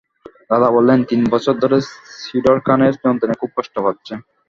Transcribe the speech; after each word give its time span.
দাদা 0.49 0.69
বললেন, 0.75 0.99
তিন 1.09 1.21
বছর 1.33 1.53
ধরে 1.63 1.77
সিডর 2.21 2.57
কানের 2.67 2.93
যন্ত্রণায় 3.03 3.39
খুব 3.41 3.51
কষ্ট 3.57 3.75
পাচ্ছে। 3.85 4.13